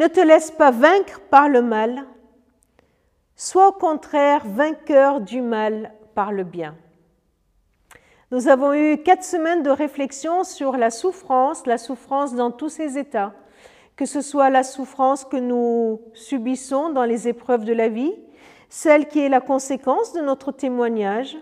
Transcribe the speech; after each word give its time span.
Ne 0.00 0.06
te 0.06 0.20
laisse 0.20 0.50
pas 0.50 0.70
vaincre 0.70 1.20
par 1.28 1.50
le 1.50 1.60
mal, 1.60 2.06
sois 3.36 3.68
au 3.68 3.72
contraire 3.72 4.46
vainqueur 4.46 5.20
du 5.20 5.42
mal 5.42 5.92
par 6.14 6.32
le 6.32 6.42
bien. 6.42 6.74
Nous 8.30 8.48
avons 8.48 8.72
eu 8.72 8.96
quatre 9.02 9.24
semaines 9.24 9.62
de 9.62 9.68
réflexion 9.68 10.42
sur 10.42 10.78
la 10.78 10.88
souffrance, 10.88 11.66
la 11.66 11.76
souffrance 11.76 12.34
dans 12.34 12.50
tous 12.50 12.70
ses 12.70 12.96
états, 12.96 13.34
que 13.94 14.06
ce 14.06 14.22
soit 14.22 14.48
la 14.48 14.62
souffrance 14.62 15.26
que 15.26 15.36
nous 15.36 16.00
subissons 16.14 16.88
dans 16.88 17.04
les 17.04 17.28
épreuves 17.28 17.66
de 17.66 17.74
la 17.74 17.90
vie, 17.90 18.14
celle 18.70 19.06
qui 19.06 19.20
est 19.20 19.28
la 19.28 19.42
conséquence 19.42 20.14
de 20.14 20.22
notre 20.22 20.50
témoignage, 20.50 21.36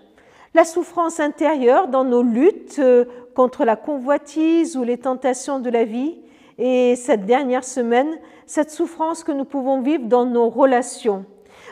la 0.55 0.65
souffrance 0.65 1.21
intérieure 1.21 1.87
dans 1.87 2.03
nos 2.03 2.25
luttes 2.25 2.81
euh, 2.81 3.05
contre 3.37 3.65
la 3.65 3.77
convoitise 3.77 4.77
ou 4.77 4.83
les 4.83 4.99
tentations 4.99 5.61
de 5.61 5.71
la 5.71 5.85
vie, 5.85 6.19
et 6.59 6.97
cette 6.97 7.25
dernière 7.25 7.65
semaine, 7.65 8.19
cette 8.47 8.71
souffrance 8.71 9.25
que 9.25 9.33
nous 9.33 9.45
pouvons 9.45 9.81
vivre 9.81 10.07
dans 10.07 10.27
nos 10.27 10.49
relations. 10.49 11.25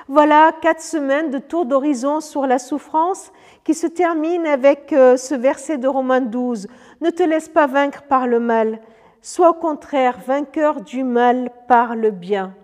Voilà 0.09 0.53
quatre 0.63 0.83
semaines 0.83 1.31
de 1.31 1.39
tour 1.39 1.67
d'horizon 1.67 2.21
sur 2.21 2.47
la 2.47 2.59
souffrance 2.59 3.33
qui 3.65 3.75
se 3.75 3.89
termine 3.89 4.47
avec 4.47 4.93
euh, 4.93 5.17
ce 5.17 5.35
verset 5.35 5.79
de 5.79 5.89
Romains 5.89 6.21
12. 6.21 6.69
Ne 7.01 7.11
te 7.11 7.25
laisse 7.25 7.49
pas 7.49 7.67
vaincre 7.67 8.03
par 8.03 8.29
le 8.29 8.39
mal, 8.39 8.81
sois 9.21 9.51
au 9.51 9.55
contraire 9.55 10.19
vainqueur 10.25 10.81
du 10.81 11.03
mal 11.03 11.51
par 11.67 11.97
le 11.97 12.13
bien. 12.13 12.55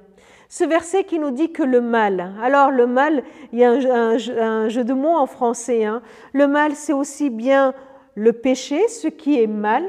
Ce 0.48 0.62
verset 0.62 1.04
qui 1.04 1.18
nous 1.18 1.30
dit 1.30 1.50
que 1.50 1.62
le 1.62 1.80
mal, 1.80 2.34
alors 2.42 2.70
le 2.70 2.86
mal, 2.86 3.24
il 3.52 3.58
y 3.58 3.64
a 3.64 3.70
un, 3.72 4.68
jeu 4.68 4.84
de 4.84 4.92
mots 4.92 5.16
en 5.16 5.26
français, 5.26 5.84
hein. 5.84 6.02
le 6.34 6.46
mal 6.46 6.74
c'est 6.74 6.92
aussi 6.92 7.30
bien 7.30 7.72
le 8.14 8.32
péché, 8.34 8.86
ce 8.88 9.08
qui 9.08 9.42
est 9.42 9.46
mal. 9.46 9.82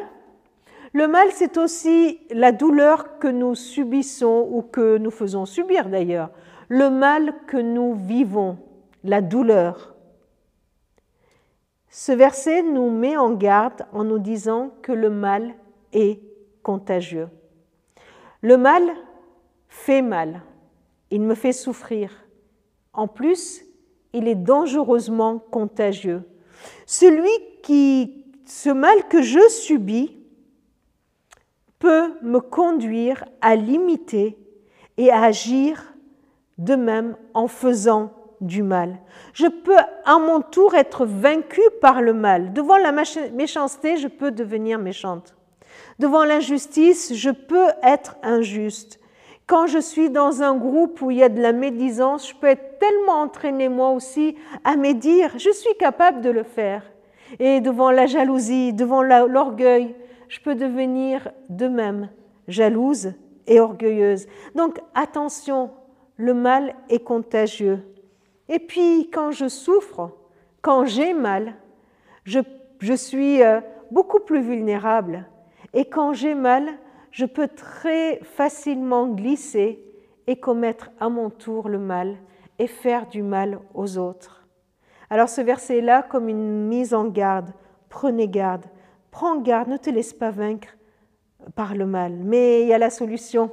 Le 0.93 1.07
mal 1.07 1.29
c'est 1.31 1.57
aussi 1.57 2.19
la 2.29 2.51
douleur 2.51 3.17
que 3.17 3.27
nous 3.27 3.55
subissons 3.55 4.47
ou 4.51 4.61
que 4.61 4.97
nous 4.99 5.09
faisons 5.09 5.47
subir 5.47 5.89
d'ailleurs, 5.89 6.29
le 6.69 6.89
mal 6.89 7.33
que 7.47 7.57
nous 7.57 7.95
vivons, 7.95 8.57
la 9.03 9.21
douleur. 9.21 9.95
Ce 11.89 12.11
verset 12.11 12.61
nous 12.61 12.91
met 12.91 13.17
en 13.17 13.31
garde 13.33 13.85
en 13.91 14.03
nous 14.03 14.19
disant 14.19 14.71
que 14.83 14.91
le 14.91 15.09
mal 15.09 15.55
est 15.93 16.19
contagieux. 16.61 17.27
Le 18.41 18.57
mal 18.57 18.83
fait 19.67 20.01
mal, 20.01 20.41
il 21.09 21.21
me 21.21 21.35
fait 21.35 21.53
souffrir. 21.53 22.11
En 22.93 23.07
plus, 23.07 23.63
il 24.13 24.27
est 24.27 24.35
dangereusement 24.35 25.39
contagieux. 25.39 26.23
Celui 26.85 27.31
qui, 27.63 28.25
ce 28.45 28.69
mal 28.69 29.07
que 29.07 29.21
je 29.21 29.47
subis, 29.49 30.22
peut 31.83 32.13
me 32.21 32.39
conduire 32.39 33.25
à 33.41 33.57
l'imiter 33.57 34.37
et 34.95 35.11
à 35.11 35.23
agir 35.23 35.93
de 36.57 36.75
même 36.75 37.17
en 37.33 37.49
faisant 37.49 38.13
du 38.39 38.63
mal. 38.63 38.99
Je 39.33 39.47
peux 39.47 39.75
à 40.05 40.17
mon 40.17 40.39
tour 40.39 40.75
être 40.75 41.05
vaincu 41.05 41.59
par 41.81 42.01
le 42.01 42.13
mal. 42.13 42.53
Devant 42.53 42.77
la 42.77 42.93
méchanceté, 43.33 43.97
je 43.97 44.07
peux 44.07 44.31
devenir 44.31 44.79
méchante. 44.79 45.35
Devant 45.99 46.23
l'injustice, 46.23 47.13
je 47.15 47.31
peux 47.31 47.67
être 47.83 48.15
injuste. 48.23 49.01
Quand 49.45 49.67
je 49.67 49.79
suis 49.79 50.09
dans 50.09 50.41
un 50.41 50.55
groupe 50.55 51.01
où 51.01 51.11
il 51.11 51.17
y 51.17 51.23
a 51.23 51.27
de 51.27 51.41
la 51.41 51.51
médisance, 51.51 52.29
je 52.29 52.35
peux 52.35 52.47
être 52.47 52.79
tellement 52.79 53.23
entraîné 53.23 53.67
moi 53.67 53.89
aussi 53.89 54.37
à 54.63 54.77
médire. 54.77 55.31
Je 55.37 55.51
suis 55.51 55.75
capable 55.77 56.21
de 56.21 56.29
le 56.29 56.43
faire. 56.43 56.83
Et 57.39 57.59
devant 57.59 57.91
la 57.91 58.05
jalousie, 58.05 58.71
devant 58.71 59.01
l'orgueil, 59.01 59.95
je 60.33 60.39
peux 60.39 60.55
devenir 60.55 61.31
de 61.49 61.67
même 61.67 62.09
jalouse 62.47 63.13
et 63.45 63.59
orgueilleuse. 63.59 64.25
Donc 64.55 64.79
attention, 64.95 65.69
le 66.17 66.33
mal 66.33 66.73
est 66.89 67.03
contagieux. 67.03 67.83
Et 68.49 68.57
puis 68.57 69.11
quand 69.13 69.29
je 69.29 69.47
souffre, 69.47 70.09
quand 70.63 70.85
j'ai 70.85 71.13
mal, 71.13 71.53
je, 72.23 72.39
suis 72.95 73.43
euh, 73.43 73.61
beaucoup 73.91 74.21
plus 74.21 74.41
vulnérable. 74.41 75.29
Et 75.71 75.85
quand 75.85 76.13
j'ai 76.13 76.33
mal, 76.33 76.67
je 77.11 77.25
peux 77.25 77.47
très 77.47 78.19
facilement 78.23 79.09
glisser 79.09 79.85
et 80.25 80.37
commettre 80.37 80.89
à 80.99 81.09
mon 81.09 81.29
tour 81.29 81.69
le 81.69 81.77
mal 81.77 82.17
et 82.57 82.65
faire 82.65 83.05
du 83.05 83.21
mal 83.21 83.59
aux 83.75 83.99
autres. 83.99 84.47
Alors 85.11 85.29
ce 85.29 85.41
verset-là, 85.41 86.01
comme 86.01 86.27
une 86.27 86.67
mise 86.67 86.95
en 86.95 87.05
garde, 87.05 87.53
prenez 87.87 88.27
garde, 88.27 88.65
prends 89.13 89.37
garde, 89.37 89.69
ne 89.69 89.77
te 89.77 89.91
laisse 89.91 90.11
pas 90.11 90.31
vaincre 90.31 90.69
par 91.55 91.75
le 91.75 91.85
mal. 91.85 92.13
Mais 92.13 92.63
il 92.63 92.67
y 92.67 92.73
a 92.73 92.79
la 92.79 92.89
solution. 92.89 93.51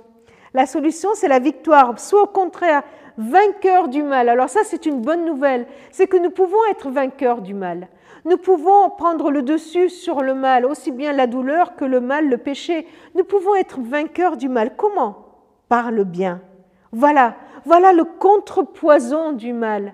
La 0.54 0.66
solution, 0.66 1.10
c'est 1.14 1.28
la 1.28 1.38
victoire. 1.38 2.00
Soit 2.00 2.22
au 2.22 2.26
contraire, 2.26 2.82
vainqueur 3.18 3.88
du 3.88 4.02
mal. 4.02 4.28
Alors 4.30 4.48
ça, 4.48 4.60
c'est 4.64 4.86
une 4.86 5.02
bonne 5.02 5.24
nouvelle. 5.24 5.66
C'est 5.92 6.06
que 6.06 6.16
nous 6.16 6.30
pouvons 6.30 6.64
être 6.70 6.90
vainqueurs 6.90 7.42
du 7.42 7.54
mal. 7.54 7.88
Nous 8.24 8.38
pouvons 8.38 8.90
prendre 8.90 9.30
le 9.30 9.42
dessus 9.42 9.90
sur 9.90 10.22
le 10.22 10.34
mal, 10.34 10.64
aussi 10.64 10.92
bien 10.92 11.12
la 11.12 11.26
douleur 11.26 11.76
que 11.76 11.84
le 11.84 12.00
mal, 12.00 12.28
le 12.28 12.38
péché. 12.38 12.86
Nous 13.14 13.24
pouvons 13.24 13.54
être 13.54 13.80
vainqueurs 13.80 14.36
du 14.36 14.48
mal. 14.48 14.76
Comment? 14.76 15.26
Par 15.68 15.90
le 15.90 16.04
bien. 16.04 16.40
Voilà, 16.92 17.36
voilà 17.66 17.92
le 17.92 18.04
contrepoison 18.04 19.32
du 19.32 19.52
mal. 19.52 19.92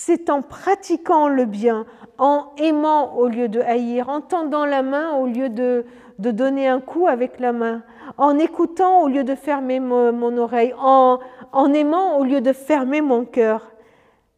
C'est 0.00 0.30
en 0.30 0.42
pratiquant 0.42 1.26
le 1.26 1.44
bien, 1.44 1.84
en 2.18 2.52
aimant 2.56 3.16
au 3.16 3.26
lieu 3.26 3.48
de 3.48 3.60
haïr, 3.60 4.08
en 4.08 4.20
tendant 4.20 4.64
la 4.64 4.82
main 4.82 5.16
au 5.16 5.26
lieu 5.26 5.48
de, 5.48 5.84
de 6.20 6.30
donner 6.30 6.68
un 6.68 6.80
coup 6.80 7.08
avec 7.08 7.40
la 7.40 7.52
main, 7.52 7.82
en 8.16 8.38
écoutant 8.38 9.02
au 9.02 9.08
lieu 9.08 9.24
de 9.24 9.34
fermer 9.34 9.80
mon, 9.80 10.36
oreille, 10.36 10.72
en, 10.78 11.18
en 11.50 11.72
aimant 11.72 12.16
au 12.16 12.22
lieu 12.22 12.40
de 12.40 12.52
fermer 12.52 13.00
mon 13.00 13.24
cœur. 13.24 13.72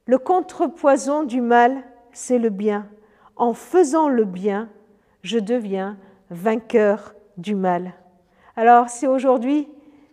Le 0.07 0.17
contrepoison 0.17 1.25
du 1.25 1.43
mal, 1.43 1.83
c'est 2.11 2.39
le 2.39 2.49
bien. 2.49 2.87
En 3.37 3.53
faisant 3.53 4.09
le 4.09 4.25
bien, 4.25 4.71
je 5.21 5.39
deviens 5.39 5.99
vainqueur 6.31 7.15
du 7.37 7.55
mal. 7.55 7.93
Alors 8.57 8.89
si 8.89 9.07
aujourd'hui 9.07 9.69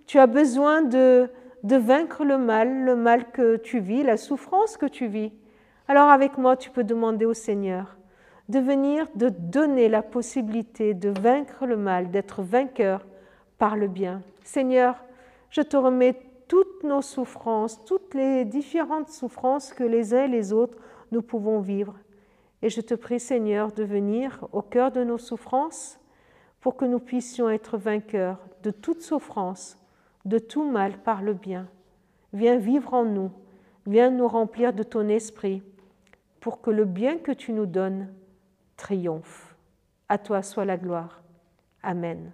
tu 0.07 0.19
as 0.19 0.27
besoin 0.27 0.81
de, 0.81 1.29
de 1.67 1.75
vaincre 1.75 2.23
le 2.23 2.37
mal, 2.37 2.85
le 2.85 2.95
mal 2.95 3.29
que 3.31 3.57
tu 3.57 3.79
vis, 3.79 4.01
la 4.01 4.15
souffrance 4.15 4.77
que 4.77 4.85
tu 4.85 5.07
vis, 5.07 5.33
alors 5.89 6.07
avec 6.09 6.37
moi 6.37 6.55
tu 6.55 6.69
peux 6.69 6.85
demander 6.85 7.25
au 7.25 7.33
Seigneur 7.33 7.97
de 8.47 8.59
venir, 8.59 9.07
de 9.15 9.27
donner 9.27 9.89
la 9.89 10.01
possibilité 10.01 10.93
de 10.93 11.09
vaincre 11.09 11.65
le 11.65 11.75
mal, 11.75 12.09
d'être 12.09 12.41
vainqueur 12.41 13.05
par 13.57 13.75
le 13.75 13.89
bien. 13.89 14.21
Seigneur, 14.45 15.03
je 15.49 15.61
te 15.61 15.75
remets 15.75 16.17
toutes 16.47 16.85
nos 16.85 17.01
souffrances, 17.01 17.83
toutes 17.83 18.13
les 18.13 18.45
différentes 18.45 19.09
souffrances 19.09 19.73
que 19.73 19.83
les 19.83 20.13
uns 20.13 20.23
et 20.23 20.29
les 20.29 20.53
autres 20.53 20.77
nous 21.11 21.21
pouvons 21.21 21.59
vivre. 21.59 21.95
Et 22.61 22.69
je 22.69 22.79
te 22.79 22.93
prie, 22.93 23.19
Seigneur, 23.19 23.73
de 23.73 23.83
venir 23.83 24.47
au 24.53 24.61
cœur 24.61 24.93
de 24.93 25.03
nos 25.03 25.17
souffrances 25.17 25.99
pour 26.61 26.77
que 26.77 26.85
nous 26.85 26.99
puissions 26.99 27.49
être 27.49 27.77
vainqueurs 27.77 28.39
de 28.63 28.71
toute 28.71 29.01
souffrance, 29.01 29.77
de 30.27 30.39
tout 30.39 30.69
mal 30.69 30.97
par 31.03 31.21
le 31.21 31.33
bien. 31.33 31.67
Viens 32.33 32.57
vivre 32.57 32.93
en 32.93 33.05
nous, 33.05 33.31
viens 33.85 34.09
nous 34.09 34.27
remplir 34.27 34.73
de 34.73 34.83
ton 34.83 35.07
esprit 35.07 35.63
pour 36.41 36.61
que 36.61 36.69
le 36.69 36.85
bien 36.85 37.17
que 37.17 37.31
tu 37.31 37.53
nous 37.53 37.65
donnes 37.65 38.13
triomphe. 38.75 39.55
À 40.09 40.17
toi 40.17 40.41
soit 40.41 40.65
la 40.65 40.77
gloire. 40.77 41.23
Amen. 41.81 42.31